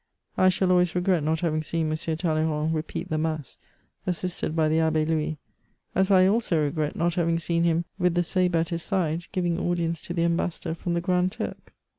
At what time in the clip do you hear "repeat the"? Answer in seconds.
2.73-3.19